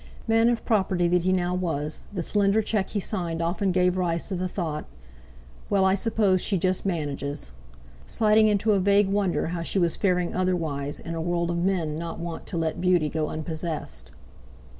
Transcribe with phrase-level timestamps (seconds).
[0.27, 4.27] Man of property that he now was, the slender cheque he signed often gave rise
[4.29, 4.85] to the thought:
[5.69, 7.51] "Well, I suppose she just manages";
[8.07, 11.95] sliding into a vague wonder how she was faring otherwise in a world of men
[11.95, 14.09] not wont to let beauty go unpossessed.